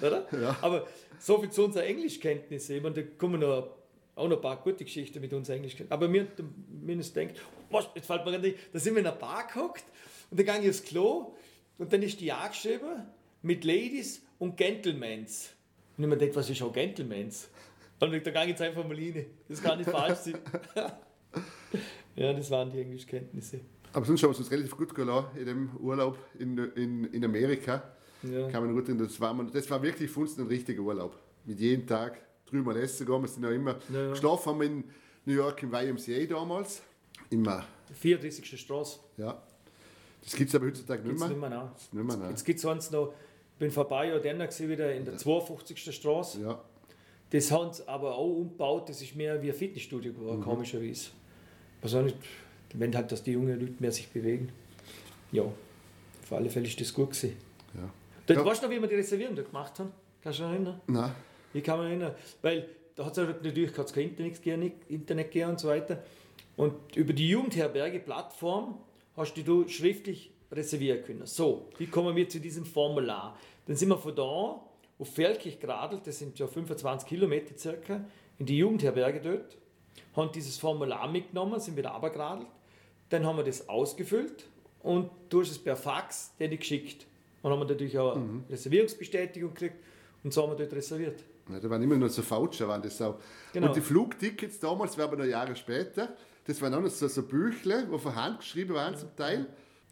Oder? 0.00 0.26
Ja. 0.40 0.56
Aber 0.62 0.86
so 1.18 1.38
viel 1.38 1.50
zu 1.50 1.64
unserer 1.64 1.84
Englischkenntnisse. 1.84 2.76
Ich 2.76 2.82
meine, 2.82 2.94
da 2.94 3.02
kommen 3.18 3.40
noch, 3.40 3.76
auch 4.14 4.28
noch 4.28 4.36
ein 4.36 4.42
paar 4.42 4.56
gute 4.62 4.84
Geschichten 4.84 5.20
mit 5.20 5.32
unserer 5.34 5.56
Englischkenntnis. 5.56 5.92
Aber 5.92 6.08
mir 6.08 6.28
mindestens 6.70 7.14
denkt, 7.14 7.40
was, 7.70 7.88
jetzt 7.94 8.06
fällt 8.06 8.24
mir 8.24 8.30
gerade 8.30 8.48
nicht, 8.48 8.58
da 8.72 8.78
sind 8.78 8.94
wir 8.94 9.00
in 9.00 9.06
einer 9.06 9.16
Bar 9.16 9.46
gehockt 9.52 9.84
und 10.34 10.48
dann 10.48 10.60
gehe 10.60 10.70
ich 10.70 10.70
aufs 10.70 10.84
Klo 10.84 11.34
und 11.78 11.92
dann 11.92 12.02
ist 12.02 12.20
die 12.20 12.32
angeschrieben 12.32 13.04
mit 13.42 13.64
Ladies 13.64 14.22
und 14.38 14.56
Gentlemans. 14.56 15.50
Und 15.96 16.04
ich 16.04 16.10
mir 16.10 16.16
denke, 16.16 16.34
was 16.36 16.50
ist 16.50 16.60
auch 16.62 16.72
Gentlemans? 16.72 17.48
Und 18.00 18.10
da 18.12 18.18
gehe 18.18 18.42
ich 18.42 18.48
jetzt 18.48 18.62
einfach 18.62 18.84
mal 18.84 18.96
rein. 18.96 19.26
Das 19.48 19.62
kann 19.62 19.78
nicht 19.78 19.88
falsch 19.90 20.18
sein. 20.18 20.38
ja, 22.16 22.32
das 22.32 22.50
waren 22.50 22.70
die 22.70 22.80
Englischkenntnisse. 22.80 23.60
Aber 23.92 24.04
sonst 24.04 24.22
haben 24.22 24.30
wir 24.30 24.32
es 24.32 24.38
uns 24.40 24.50
relativ 24.50 24.76
gut 24.76 24.92
gelassen 24.94 25.28
in 25.38 25.46
dem 25.46 25.70
Urlaub 25.76 26.18
in, 26.38 26.58
in, 26.58 27.04
in 27.04 27.24
Amerika. 27.24 27.94
Ja. 28.24 28.48
Kann 28.48 28.64
man 28.64 28.74
gut 28.74 28.88
erinnern, 28.88 29.06
das 29.06 29.20
war, 29.20 29.34
das 29.52 29.70
war 29.70 29.80
wirklich 29.82 30.10
für 30.10 30.20
uns 30.20 30.36
ein 30.36 30.46
richtiger 30.48 30.82
Urlaub. 30.82 31.16
Mit 31.44 31.60
jedem 31.60 31.86
Tag 31.86 32.20
drüber 32.46 32.74
essen 32.76 33.06
gehen. 33.06 33.22
Wir 33.22 33.28
sind 33.28 33.44
auch 33.46 33.50
immer 33.50 33.76
Ja. 33.92 34.10
geschlafen 34.10 34.46
haben 34.50 34.60
wir 34.60 34.66
in 34.66 34.84
New 35.26 35.34
York 35.34 35.62
im 35.62 35.72
YMCA 35.72 36.24
damals. 36.26 36.82
Immer, 37.30 37.64
34. 37.94 38.58
Straße. 38.60 38.98
ja. 39.16 39.40
Das 40.24 40.34
gibt 40.36 40.48
es 40.48 40.54
aber 40.54 40.66
heutzutage 40.66 41.06
nicht 41.06 41.18
mehr. 41.18 41.28
nicht 41.28 41.38
mehr 41.40 41.72
nicht 41.92 42.18
mehr. 42.18 42.30
Jetzt 42.30 42.44
gibt 42.44 42.58
es 42.58 42.66
eins 42.66 42.90
noch, 42.90 43.08
ich 43.52 43.58
bin 43.58 43.70
vorbei 43.70 44.08
ja 44.08 44.18
dann 44.18 44.38
gewesen, 44.38 44.68
wieder 44.68 44.92
in 44.94 45.04
der 45.04 45.16
52. 45.16 45.94
Straße. 45.94 46.40
Ja. 46.40 46.60
Das 47.30 47.50
haben 47.50 47.72
sie 47.72 47.86
aber 47.88 48.14
auch 48.16 48.28
umgebaut, 48.36 48.88
das 48.88 49.02
ist 49.02 49.14
mehr 49.16 49.40
wie 49.42 49.50
ein 49.50 49.56
Fitnessstudio 49.56 50.12
geworden, 50.12 50.40
Mhm. 50.40 50.44
komischerweise. 50.44 51.10
Was 51.82 51.94
auch 51.94 52.02
nicht, 52.02 52.16
wenn 52.74 52.94
halt, 52.94 53.10
dass 53.12 53.22
die 53.22 53.32
jungen 53.32 53.58
Leute 53.60 53.74
mehr 53.78 53.92
sich 53.92 54.08
bewegen. 54.08 54.50
Ja, 55.32 55.42
auf 55.42 56.32
alle 56.32 56.48
Fälle 56.48 56.66
ist 56.66 56.80
das 56.80 56.92
gut 56.94 57.10
gewesen. 57.10 57.36
Ja. 57.74 57.90
Du 58.26 58.34
Ja. 58.34 58.44
weißt 58.44 58.62
noch, 58.62 58.70
wie 58.70 58.80
wir 58.80 58.88
die 58.88 58.94
Reservierung 58.94 59.34
da 59.36 59.42
gemacht 59.42 59.78
haben? 59.78 59.90
Kannst 60.22 60.38
du 60.38 60.44
dich 60.44 60.52
erinnern? 60.52 60.80
Nein. 60.86 61.12
Ich 61.52 61.62
kann 61.62 61.78
mich 61.80 61.88
erinnern, 61.88 62.14
weil 62.42 62.68
da 62.96 63.04
hat 63.04 63.18
es 63.18 63.26
natürlich 63.28 63.76
hat's 63.76 63.92
kein 63.92 64.04
Internet 64.10 64.42
gegeben, 64.42 64.72
Internet 64.88 65.30
gegeben 65.32 65.50
und 65.50 65.60
so 65.60 65.68
weiter. 65.68 66.02
Und 66.56 66.96
über 66.96 67.12
die 67.12 67.28
Jugendherberge-Plattform 67.28 68.78
hast 69.16 69.34
du 69.34 69.42
du 69.42 69.68
schriftlich 69.68 70.32
reservieren 70.50 71.02
können. 71.04 71.26
So, 71.26 71.68
wie 71.78 71.86
kommen 71.86 72.14
wir 72.16 72.28
zu 72.28 72.40
diesem 72.40 72.64
Formular? 72.64 73.38
Dann 73.66 73.76
sind 73.76 73.88
wir 73.88 73.98
von 73.98 74.14
da 74.14 74.60
auf 74.98 75.12
Feldkirch 75.12 75.58
geradelt, 75.58 76.06
das 76.06 76.18
sind 76.18 76.38
ja 76.38 76.46
25 76.46 77.08
Kilometer 77.08 77.56
circa, 77.56 78.04
in 78.38 78.46
die 78.46 78.58
Jugendherberge 78.58 79.20
dort, 79.20 79.56
haben 80.14 80.30
dieses 80.32 80.56
Formular 80.58 81.10
mitgenommen, 81.10 81.58
sind 81.58 81.76
wieder 81.76 81.90
runtergeradelt, 81.90 82.48
dann 83.08 83.26
haben 83.26 83.36
wir 83.36 83.44
das 83.44 83.68
ausgefüllt 83.68 84.46
und 84.82 85.10
du 85.28 85.40
hast 85.40 85.50
es 85.50 85.58
per 85.58 85.76
Fax 85.76 86.36
denen 86.38 86.58
geschickt. 86.58 87.06
Dann 87.42 87.52
haben 87.52 87.60
wir 87.60 87.66
natürlich 87.66 87.98
auch 87.98 88.16
eine 88.16 88.42
Reservierungsbestätigung 88.48 89.52
gekriegt 89.52 89.76
und 90.22 90.32
so 90.32 90.42
haben 90.42 90.52
wir 90.52 90.56
dort 90.56 90.72
reserviert. 90.72 91.24
Ja, 91.50 91.60
da 91.60 91.68
waren 91.68 91.82
immer 91.82 91.96
nur 91.96 92.08
so 92.08 92.22
Voucher, 92.22 92.68
waren 92.68 92.80
das 92.80 93.00
auch. 93.02 93.18
Genau. 93.52 93.66
Und 93.68 93.76
die 93.76 93.82
Flugtickets 93.82 94.58
damals, 94.60 94.96
wir 94.96 95.04
aber 95.04 95.16
noch 95.16 95.26
Jahre 95.26 95.54
später, 95.54 96.16
das 96.46 96.60
waren 96.60 96.74
auch 96.74 96.80
noch 96.80 96.90
so, 96.90 97.08
so 97.08 97.22
Büchle, 97.22 97.86
die 97.92 97.98
von 97.98 98.14
Hand 98.14 98.38
geschrieben 98.40 98.74
waren 98.74 98.96
zum 98.96 99.14
Teil. 99.16 99.46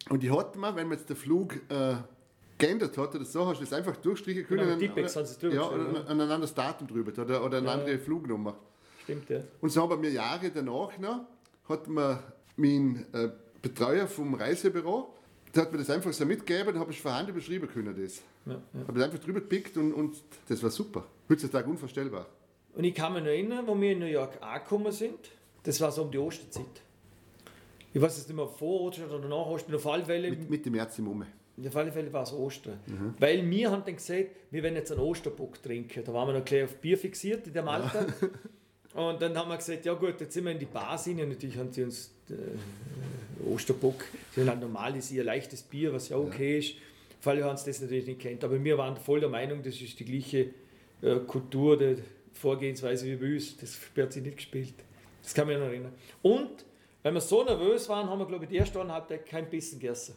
Und 0.09 0.21
die 0.21 0.29
hatten 0.31 0.59
wir, 0.59 0.75
wenn 0.75 0.87
man 0.87 0.97
jetzt 0.97 1.09
den 1.09 1.15
Flug 1.15 1.55
äh, 1.69 1.95
geändert 2.57 2.97
hat 2.97 3.15
oder 3.15 3.25
so, 3.25 3.47
hast 3.47 3.59
du 3.59 3.63
das 3.65 3.73
einfach 3.73 3.95
durchstrichen 3.97 4.45
können. 4.45 4.61
Genau, 4.61 4.73
und- 4.73 4.79
Tippex 4.79 5.15
haben 5.15 5.25
sie 5.25 5.39
drüber 5.39 5.55
Ja, 5.55 5.69
oder 5.69 6.09
an 6.09 6.21
ein 6.21 6.29
anderes 6.29 6.53
Datum 6.53 6.87
drüber 6.87 7.11
oder, 7.21 7.43
oder 7.43 7.57
eine 7.57 7.67
Ja. 7.67 7.73
andere 7.73 7.97
Flugnummer. 7.99 8.55
Stimmt, 9.03 9.29
ja. 9.29 9.39
Und 9.61 9.69
so 9.71 9.81
haben 9.89 10.01
wir 10.01 10.11
Jahre 10.11 10.49
danach 10.49 10.97
noch, 10.97 11.25
hat 11.67 11.87
mir 11.87 12.21
mein 12.55 13.05
äh, 13.13 13.29
Betreuer 13.61 14.07
vom 14.07 14.33
Reisebüro 14.35 15.13
Da 15.53 15.61
hat 15.61 15.71
mir 15.71 15.77
das 15.79 15.89
einfach 15.89 16.11
so 16.13 16.25
mitgegeben, 16.25 16.77
habe 16.79 16.91
ich 16.91 17.01
vorhanden 17.01 17.33
beschrieben 17.33 17.67
können. 17.67 17.95
Das. 18.01 18.21
Ja, 18.45 18.53
ja. 18.73 18.87
Habe 18.87 18.99
ich 18.99 19.05
einfach 19.05 19.19
drüber 19.19 19.39
gepickt 19.39 19.77
und, 19.77 19.93
und 19.93 20.15
das 20.47 20.61
war 20.63 20.69
super. 20.69 21.05
Heutzutage 21.29 21.69
unvorstellbar. 21.69 22.25
Und 22.75 22.83
ich 22.83 22.93
kann 22.95 23.13
mich 23.13 23.21
noch 23.21 23.29
erinnern, 23.29 23.65
wo 23.67 23.79
wir 23.79 23.91
in 23.91 23.99
New 23.99 24.05
York 24.05 24.37
angekommen 24.41 24.91
sind, 24.91 25.19
das 25.63 25.79
war 25.81 25.91
so 25.91 26.03
um 26.03 26.11
die 26.11 26.17
Osterzeit. 26.17 26.65
Ich 27.93 28.01
weiß 28.01 28.17
jetzt 28.17 28.27
nicht 28.27 28.35
mehr, 28.35 28.47
vor 28.47 28.81
Ostern 28.81 29.09
oder 29.11 29.27
nach 29.27 29.45
Ostern, 29.45 29.75
auf 29.75 29.87
alle 29.87 30.03
Fälle, 30.03 30.29
Mit, 30.29 30.49
mit 30.49 30.65
dem 30.65 30.73
März 30.73 30.97
im 30.97 31.05
Mumme. 31.05 31.27
auf 31.67 31.75
alle 31.75 31.91
Fälle 31.91 32.11
war 32.11 32.23
es 32.23 32.33
Ostern. 32.33 32.79
Weil 33.19 33.47
wir 33.49 33.71
haben 33.71 33.83
dann 33.85 33.95
gesagt, 33.95 34.29
wir 34.49 34.63
werden 34.63 34.75
jetzt 34.75 34.91
einen 34.91 35.01
Osterbock 35.01 35.61
trinken. 35.61 36.03
Da 36.03 36.13
waren 36.13 36.27
wir 36.29 36.39
noch 36.39 36.45
gleich 36.45 36.63
auf 36.63 36.75
Bier 36.77 36.97
fixiert 36.97 37.45
in 37.47 37.53
dem 37.53 37.67
Alter. 37.67 38.07
Und 38.93 39.21
dann 39.21 39.35
haben 39.37 39.49
wir 39.49 39.57
gesagt, 39.57 39.85
ja 39.85 39.93
gut, 39.93 40.21
jetzt 40.21 40.33
sind 40.33 40.43
wir 40.45 40.51
in 40.51 40.59
die 40.59 40.65
Bar. 40.65 40.99
Und 41.05 41.17
natürlich 41.17 41.57
haben 41.57 41.71
sie 41.71 41.83
uns 41.83 42.11
äh, 42.29 43.43
Osterbock, 43.47 44.05
das 44.35 44.43
ist 44.43 44.49
halt 44.49 44.61
normal, 44.61 44.95
ist 44.95 45.11
ihr 45.11 45.23
leichtes 45.23 45.63
Bier, 45.63 45.91
was 45.93 46.09
ja 46.09 46.17
okay 46.17 46.59
ist. 46.59 46.75
Auf 47.19 47.27
alle 47.27 47.43
haben 47.43 47.57
sie 47.57 47.65
das 47.65 47.81
natürlich 47.81 48.05
nicht 48.05 48.19
kennt. 48.19 48.43
Aber 48.43 48.63
wir 48.63 48.77
waren 48.77 48.97
voll 48.97 49.19
der 49.19 49.29
Meinung, 49.29 49.63
das 49.63 49.79
ist 49.81 49.99
die 49.99 50.05
gleiche 50.05 50.49
äh, 51.01 51.15
Kultur, 51.27 51.77
die 51.77 51.95
Vorgehensweise 52.33 53.05
wie 53.05 53.15
bei 53.15 53.33
uns. 53.33 53.57
Das 53.57 53.77
wird 53.95 54.13
sich 54.13 54.23
nicht 54.23 54.37
gespielt. 54.37 54.73
Das 55.23 55.33
kann 55.33 55.47
mich 55.47 55.57
noch 55.57 55.65
erinnern. 55.65 55.93
Und 56.21 56.65
weil 57.01 57.13
wir 57.13 57.21
so 57.21 57.43
nervös 57.43 57.89
waren, 57.89 58.09
haben 58.09 58.19
wir, 58.19 58.25
glaube 58.25 58.43
ich, 58.45 58.49
die 58.49 58.57
erste 58.57 58.85
Halbzeit 58.87 59.25
kein 59.25 59.49
Bissen 59.49 59.79
gegessen. 59.79 60.15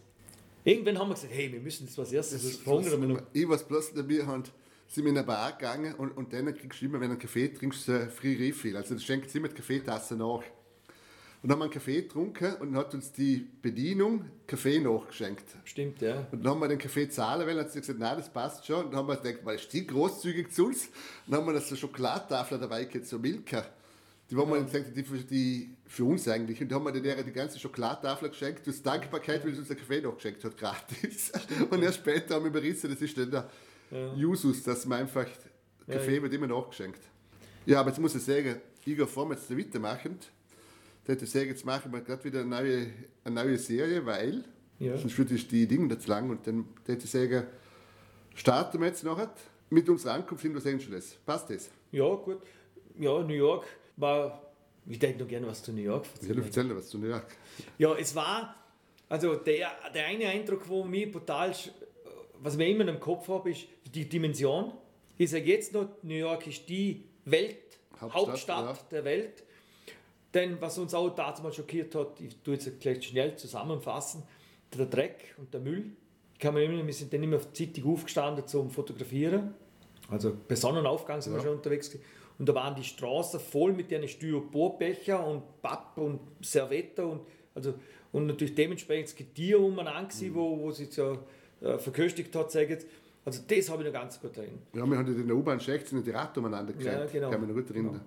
Irgendwann 0.65 0.99
haben 0.99 1.09
wir 1.09 1.15
gesagt, 1.15 1.33
hey, 1.33 1.53
wir 1.53 1.61
müssen 1.61 1.87
das 1.87 1.97
was 1.97 2.13
erstes, 2.13 2.43
das 2.43 2.57
verhungern 2.57 3.01
wir 3.01 3.09
noch. 3.09 3.23
Ich 3.33 3.49
weiß 3.49 3.65
bloß 3.65 3.95
dabei, 3.95 4.27
haben, 4.27 4.43
sind 4.89 5.05
wir 5.05 5.11
in 5.11 5.19
eine 5.19 5.27
Bar 5.27 5.53
gegangen 5.53 5.95
und, 5.95 6.17
und 6.17 6.33
dann 6.33 6.53
kriegst 6.55 6.81
du 6.81 6.87
immer, 6.87 7.01
wenn 7.01 7.09
du 7.09 7.13
einen 7.13 7.21
Kaffee 7.21 7.49
trinkst, 7.49 7.89
ein 7.89 8.11
Free 8.11 8.35
Refill. 8.35 8.77
Also 8.77 8.95
das 8.95 9.05
schenkt 9.05 9.33
immer 9.35 9.49
die 9.49 9.55
Kaffeetasse 9.55 10.17
nach. 10.17 10.43
Und 11.43 11.51
dann 11.51 11.53
haben 11.53 11.59
wir 11.61 11.65
einen 11.65 11.73
Kaffee 11.73 12.03
getrunken 12.03 12.55
und 12.57 12.73
dann 12.73 12.77
hat 12.79 12.95
uns 12.95 13.13
die 13.13 13.47
Bedienung 13.63 14.25
Kaffee 14.47 14.81
nachgeschenkt. 14.81 15.45
Stimmt, 15.65 16.03
ja. 16.03 16.27
Und 16.33 16.45
dann 16.45 16.55
haben 16.55 16.61
wir 16.61 16.69
den 16.69 16.79
Kaffee 16.79 17.09
zahlen 17.09 17.47
wollen, 17.47 17.59
hat 17.59 17.71
sie 17.71 17.81
gesagt, 17.81 18.01
nein, 18.01 18.17
das 18.17 18.29
passt 18.29 18.67
schon. 18.67 18.87
Und 18.87 18.91
dann 18.91 18.99
haben 18.99 19.09
wir 19.09 19.17
gedacht, 19.17 19.45
weil 19.45 19.57
ist 19.57 19.73
die 19.73 19.87
großzügig 19.87 20.51
zu 20.51 20.67
uns? 20.67 20.87
Und 20.87 21.33
dann 21.33 21.47
haben 21.47 21.53
wir 21.53 21.61
so 21.61 21.77
Schokoladetafeln 21.77 22.61
dabei 22.61 22.85
gehabt, 22.87 23.07
so 23.07 23.19
Milka. 23.21 23.65
Die 24.31 24.37
waren 24.37 24.49
wir 24.51 24.61
gesagt, 24.63 24.97
die 24.97 25.03
für, 25.05 25.19
die 25.19 25.71
für 25.87 26.05
uns 26.05 26.27
eigentlich. 26.27 26.61
Und 26.61 26.71
dann 26.71 26.85
haben 26.85 26.93
wir 26.95 27.01
der 27.01 27.23
die 27.23 27.31
ganze 27.33 27.59
Schokoladetafel 27.61 28.29
geschenkt, 28.29 28.69
aus 28.69 28.83
Dankbarkeit, 28.83 29.45
weil 29.45 29.53
sie 29.53 29.61
uns 29.61 29.69
den 29.69 29.77
Kaffee 29.77 30.01
noch 30.01 30.17
geschenkt 30.17 30.43
hat, 30.43 30.57
gratis. 30.57 31.31
Und 31.71 31.83
erst 31.83 31.99
später 31.99 32.35
haben 32.35 32.45
wir 32.45 32.51
berissen, 32.51 32.91
das 32.91 33.01
ist 33.01 33.17
dann 33.17 33.31
der 33.31 33.49
Jusus, 34.17 34.65
dass 34.65 34.85
man 34.87 35.01
einfach 35.01 35.27
Kaffee 35.87 36.21
wird 36.21 36.33
immer 36.35 36.49
nachgeschenkt. 36.49 37.01
Ja, 37.67 37.81
aber 37.81 37.91
jetzt 37.91 38.01
muss 38.01 38.17
ich 38.17 38.23
sagen, 38.23 38.57
gehe 38.85 39.07
vor, 39.07 39.31
jetzt 39.31 39.57
weitermachen. 39.57 40.19
Da 41.05 41.13
hätte 41.13 41.25
ich 41.25 41.31
sagen, 41.31 41.47
jetzt 41.49 41.65
machen 41.65 41.93
wir 41.93 42.01
gerade 42.01 42.25
wieder 42.25 42.41
eine 42.41 42.49
neue, 42.49 42.87
eine 43.23 43.35
neue 43.45 43.59
Serie, 43.59 44.05
weil 44.05 44.45
Ja. 44.81 44.97
sonst 44.99 45.17
würde 45.17 45.35
ich 45.37 45.47
die 45.47 45.69
Dinge 45.69 45.97
zu 45.99 46.09
lang. 46.09 46.29
Und 46.31 46.45
dann 46.49 46.67
hätte 46.85 47.05
ich 47.05 47.11
sagen, 47.11 47.45
starten 48.35 48.81
wir 48.81 48.89
jetzt 48.89 49.05
nachher 49.05 49.33
mit 49.71 49.89
unserer 49.89 50.15
Ankunft 50.15 50.45
in 50.45 50.53
Los 50.55 50.67
Angeles. 50.67 51.17
Passt 51.25 51.49
das? 51.51 51.71
Ja, 51.93 52.13
gut. 52.15 52.39
Ja, 52.99 53.23
New 53.23 53.35
York 53.35 53.67
war. 53.97 54.43
Ich 54.89 54.99
denke 54.99 55.19
noch 55.21 55.29
gerne 55.29 55.47
was 55.49 55.63
zu 55.63 55.73
New 55.73 55.83
York 55.83 56.07
Ich 56.21 56.29
will 56.29 56.39
erzählen. 56.43 56.77
was 56.77 56.89
du 56.91 56.99
New 56.99 57.09
York. 57.09 57.37
Ja, 57.79 57.95
es 57.97 58.15
war. 58.15 58.55
Also 59.09 59.37
der, 59.37 59.71
der 59.95 60.07
eine 60.07 60.29
Eindruck, 60.29 60.69
wo 60.69 60.85
mich 60.85 61.11
brutal. 61.11 61.53
Was 62.41 62.57
mir 62.57 62.69
immer 62.69 62.87
im 62.87 63.01
Kopf 63.01 63.29
habe, 63.29 63.51
ist 63.51 63.67
die 63.95 64.09
Dimension. 64.09 64.73
Ich 65.17 65.31
sage 65.31 65.45
jetzt 65.45 65.73
noch, 65.73 65.89
New 66.03 66.15
York 66.15 66.47
ist 66.47 66.69
die 66.69 67.05
Welt, 67.25 67.57
Hauptstadt, 68.01 68.67
Hauptstadt, 68.69 68.93
der 68.93 69.05
Welt. 69.05 69.43
Denn 70.35 70.61
was 70.61 70.77
uns 70.77 70.93
auch 70.93 71.09
damals 71.15 71.57
schockiert 71.57 71.95
hat, 71.95 72.21
ich 72.21 72.37
tue 72.43 72.55
jetzt 72.55 72.79
gleich 72.79 73.03
schnell 73.07 73.37
zusammenfassen, 73.37 74.23
der 74.77 74.87
Dreck 74.87 75.35
und 75.39 75.55
der 75.55 75.61
Müll. 75.61 75.93
Ich 76.35 76.39
kann 76.39 76.53
mich 76.53 76.65
erinnern, 76.65 76.87
wir 76.87 76.93
sind 76.93 77.11
dann 77.13 77.23
immer 77.23 77.41
zeitig 77.41 77.83
aufgestanden 77.87 78.47
zum 78.47 78.69
Fotografieren. 78.69 79.55
Also 80.09 80.37
bei 80.49 80.55
Sonnenaufgang 80.55 81.21
sind 81.21 81.33
wir 81.33 81.39
Ja. 81.39 81.45
schon 81.45 81.57
unterwegs. 81.57 81.97
Und 82.39 82.49
da 82.49 82.55
waren 82.55 82.75
die 82.77 82.85
Straßen 82.85 83.41
voll 83.41 83.73
mit 83.73 83.91
den 83.91 84.07
Styroporbecher 84.07 85.27
und 85.27 85.43
Papp 85.63 85.97
und 85.99 86.21
Servetten 86.43 87.05
und, 87.05 87.21
also, 87.55 87.75
und 88.13 88.27
natürlich 88.27 88.55
dementsprechend 88.55 89.09
das 89.09 89.17
Getier 89.17 89.59
umeinander, 89.61 90.15
Mhm. 90.21 90.35
wo, 90.35 90.59
wo 90.61 90.71
sich 90.71 90.93
so 90.93 91.19
äh, 91.63 91.79
verköstigt 91.79 92.35
hat, 92.37 92.51
sage 92.53 92.65
ich 92.67 92.71
jetzt. 92.73 92.87
Also 93.25 93.43
das 93.49 93.69
habe 93.71 93.83
ich 93.83 93.87
noch 93.93 93.99
ganz 94.01 94.21
gut 94.21 94.37
drin. 94.37 94.59
Ja, 94.75 94.85
wir 94.87 94.99
haben 94.99 95.07
in 95.19 95.27
der 95.27 95.35
U-Bahn 95.37 95.59
schlecht 95.59 95.89
sind 95.89 96.07
die 96.07 96.11
Rad 96.11 96.37
umeinander 96.39 96.73
gerannt. 96.75 96.99
Ja, 96.99 97.07
genau. 97.07 97.31
Kann 97.31 97.41
mich 97.41 97.49
noch 97.49 97.57
gut 97.57 97.71
erinnern. 97.71 97.93
Genau. 97.95 98.05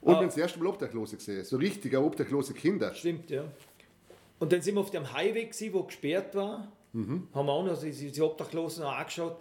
Und 0.00 0.08
Ah. 0.08 0.08
wir 0.08 0.16
haben 0.16 0.26
das 0.26 0.36
erste 0.36 0.58
Mal 0.58 0.66
Obdachlose 0.66 1.16
gesehen. 1.16 1.44
So 1.44 1.56
richtige 1.56 2.02
obdachlose 2.02 2.52
Kinder. 2.52 2.92
Stimmt, 2.94 3.30
ja. 3.30 3.44
Und 4.40 4.52
dann 4.52 4.60
sind 4.60 4.74
wir 4.74 4.80
auf 4.80 4.90
dem 4.90 5.10
Highway, 5.12 5.44
gewesen, 5.44 5.72
wo 5.72 5.84
gesperrt 5.84 6.34
war. 6.34 6.70
Mhm. 6.92 7.28
Haben 7.32 7.46
wir 7.46 7.52
auch 7.52 7.64
noch 7.64 7.80
die, 7.80 8.20
Obdachlosen 8.20 8.84
angeschaut. 8.84 9.36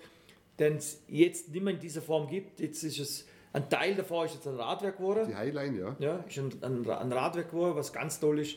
Den 0.59 0.77
es 0.77 1.03
jetzt 1.07 1.49
nicht 1.49 1.63
mehr 1.63 1.73
in 1.73 1.79
dieser 1.79 2.01
Form 2.01 2.27
gibt. 2.27 2.59
Jetzt 2.59 2.83
ist 2.83 2.99
es, 2.99 3.27
ein 3.53 3.69
Teil 3.69 3.95
davon 3.95 4.25
ist 4.25 4.35
jetzt 4.35 4.47
ein 4.47 4.55
Radwerk 4.55 4.97
geworden. 4.97 5.27
Die 5.27 5.35
Highline, 5.35 5.77
ja. 5.79 5.95
Ja, 5.99 6.15
ist 6.27 6.37
ein, 6.37 6.51
ein, 6.61 6.89
ein 6.89 7.11
Radwerk 7.11 7.49
geworden, 7.51 7.75
was 7.75 7.93
ganz 7.93 8.19
toll 8.19 8.39
ist. 8.39 8.55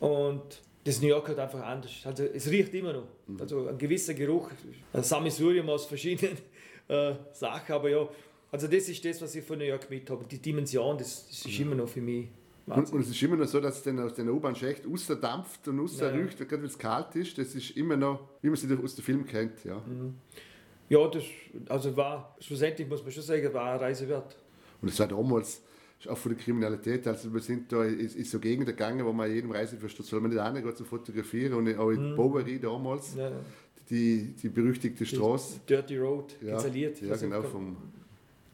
Und 0.00 0.42
das 0.84 1.00
New 1.00 1.08
York 1.08 1.28
hat 1.28 1.38
einfach 1.38 1.62
anders. 1.62 1.92
Also 2.04 2.24
es 2.24 2.50
riecht 2.50 2.74
immer 2.74 2.92
noch. 2.92 3.06
Mhm. 3.26 3.40
Also 3.40 3.68
ein 3.68 3.78
gewisser 3.78 4.14
Geruch. 4.14 4.50
Ein 4.92 5.02
Sammelsurium 5.02 5.68
aus 5.68 5.86
verschiedenen 5.86 6.38
äh, 6.88 7.14
Sachen. 7.32 7.72
Aber 7.74 7.88
ja, 7.88 8.08
also 8.52 8.66
das 8.68 8.88
ist 8.88 9.04
das, 9.04 9.20
was 9.20 9.34
ich 9.34 9.44
von 9.44 9.58
New 9.58 9.64
York 9.64 9.88
mit 9.90 10.08
habe. 10.10 10.24
Die 10.24 10.38
Dimension, 10.38 10.96
das, 10.98 11.26
das 11.28 11.44
ist 11.46 11.58
immer 11.58 11.74
noch 11.74 11.88
für 11.88 12.00
mich 12.00 12.28
Und, 12.66 12.92
und 12.92 13.00
es 13.00 13.10
ist 13.10 13.22
immer 13.22 13.36
noch 13.36 13.46
so, 13.46 13.60
dass 13.60 13.76
es 13.76 13.82
dann 13.82 13.98
aus 14.00 14.14
den 14.14 14.28
U-Bahn-Schächt 14.28 14.86
rausdampft 14.86 15.68
und 15.68 15.76
Ja, 15.98 16.06
ja. 16.06 16.10
rausriecht, 16.10 16.38
gerade 16.38 16.62
wenn 16.62 16.68
es 16.68 16.78
kalt 16.78 17.14
ist. 17.16 17.36
Das 17.38 17.54
ist 17.54 17.70
immer 17.76 17.96
noch, 17.96 18.28
wie 18.42 18.48
man 18.48 18.54
es 18.54 18.84
aus 18.84 18.94
dem 18.94 19.04
Film 19.04 19.26
kennt. 19.26 19.64
Ja. 19.64 19.78
Mhm. 19.78 20.14
Ja, 20.88 21.08
das 21.08 21.24
also 21.68 21.96
war, 21.96 22.36
schlussendlich 22.40 22.88
muss 22.88 23.02
man 23.02 23.12
schon 23.12 23.22
sagen, 23.22 23.52
war 23.52 23.72
eine 23.72 23.80
Reise 23.80 24.08
wert. 24.08 24.36
Und 24.80 24.88
es 24.88 24.98
war 25.00 25.08
damals 25.08 25.62
auch 26.08 26.16
von 26.16 26.34
der 26.34 26.42
Kriminalität. 26.42 27.06
Also 27.06 27.32
wir 27.32 27.40
sind 27.40 27.72
da 27.72 27.84
in, 27.84 27.98
in 27.98 28.24
so 28.24 28.38
Gegenden 28.38 28.66
gegangen, 28.76 29.04
wo 29.04 29.12
man 29.12 29.32
jedem 29.32 29.50
Reiseverstoß 29.50 30.06
soll 30.06 30.20
man 30.20 30.30
nicht 30.30 30.38
angehen, 30.40 30.76
zu 30.76 30.84
fotografieren. 30.84 31.54
Und 31.54 31.76
auch 31.76 31.90
in 31.90 32.14
Bowery 32.14 32.60
damals, 32.60 33.16
Ja, 33.16 33.32
die, 33.90 34.34
die 34.40 34.48
berüchtigte 34.48 35.04
Straße. 35.06 35.60
Dirty 35.68 35.98
Road, 35.98 36.36
Ja, 36.42 36.54
installiert. 36.54 37.00
ja, 37.00 37.16
genau, 37.16 37.42
vom 37.42 37.76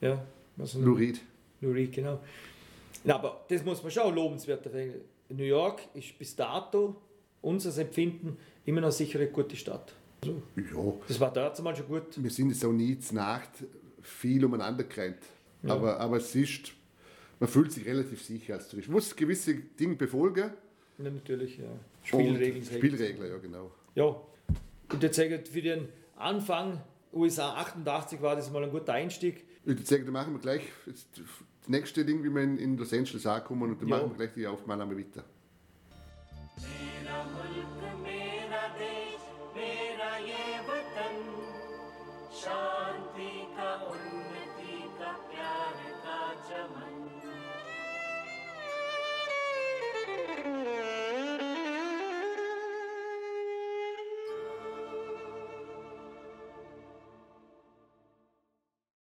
Ja, 0.00 0.24
Reed. 0.58 1.20
Lou 1.60 1.72
Reed, 1.72 1.92
genau. 1.92 2.20
Na, 3.04 3.16
aber 3.16 3.44
das 3.48 3.64
muss 3.64 3.82
man 3.82 3.90
schon 3.90 4.02
auch 4.04 4.14
lobenswert 4.14 4.64
erwähnen. 4.66 5.00
New 5.28 5.44
York 5.44 5.80
ist 5.94 6.18
bis 6.18 6.36
dato 6.36 6.96
unseres 7.40 7.78
Empfinden 7.78 8.36
immer 8.64 8.80
noch 8.80 8.92
sicher 8.92 9.18
eine 9.18 9.28
gute 9.28 9.56
Stadt. 9.56 9.92
Also, 10.22 10.42
Ja, 10.56 10.92
das 11.08 11.18
war 11.20 11.32
dort 11.32 11.60
mal 11.62 11.74
schon 11.74 11.88
gut. 11.88 12.22
wir 12.22 12.30
sind 12.30 12.50
jetzt 12.50 12.64
auch 12.64 12.72
nie 12.72 12.98
zur 12.98 13.16
Nacht 13.16 13.50
viel 14.02 14.44
umeinander 14.44 14.84
gerannt. 14.84 15.18
Ja. 15.62 15.74
Aber, 15.74 15.98
aber 16.00 16.16
es 16.18 16.34
ist, 16.34 16.72
man 17.40 17.48
fühlt 17.48 17.72
sich 17.72 17.84
relativ 17.86 18.22
sicher 18.22 18.54
als 18.54 18.68
Tourist. 18.68 18.88
Man 18.88 18.94
muss 18.94 19.14
gewisse 19.16 19.54
Dinge 19.54 19.96
befolgen. 19.96 20.50
Ja, 20.98 21.10
natürlich, 21.10 21.58
ja. 21.58 21.64
Spielregeln. 22.02 22.56
Und 22.62 22.66
Spielregeln, 22.66 23.30
ja 23.30 23.38
genau. 23.38 23.70
Ja. 23.94 24.16
Und 24.92 25.02
jetzt 25.02 25.16
sage 25.16 25.40
ich, 25.42 25.48
für 25.50 25.62
den 25.62 25.88
Anfang 26.16 26.80
USA 27.12 27.54
88 27.54 28.20
war 28.22 28.36
das 28.36 28.50
mal 28.50 28.62
ein 28.64 28.70
guter 28.70 28.92
Einstieg. 28.92 29.44
Ich 29.62 29.66
würde 29.66 29.82
sagen, 29.84 30.04
dann 30.04 30.12
machen 30.12 30.32
wir 30.34 30.40
gleich 30.40 30.62
jetzt 30.86 31.06
das 31.18 31.68
nächste 31.68 32.04
Ding, 32.04 32.22
wie 32.24 32.30
wir 32.30 32.42
in, 32.42 32.58
in 32.58 32.76
Los 32.76 32.92
Angeles 32.92 33.24
ankommen 33.26 33.70
und 33.72 33.80
dann 33.82 33.88
Ja. 33.88 33.96
machen 33.98 34.10
wir 34.10 34.16
gleich 34.16 34.34
die 34.34 34.46
Aufnahme 34.46 34.96
weiter. 34.98 35.24